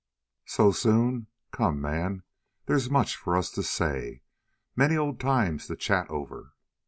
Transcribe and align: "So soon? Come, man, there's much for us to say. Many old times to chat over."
"So 0.47 0.71
soon? 0.71 1.27
Come, 1.51 1.79
man, 1.79 2.23
there's 2.65 2.89
much 2.89 3.15
for 3.17 3.37
us 3.37 3.51
to 3.51 3.61
say. 3.61 4.23
Many 4.75 4.97
old 4.97 5.19
times 5.19 5.67
to 5.67 5.75
chat 5.75 6.09
over." 6.09 6.53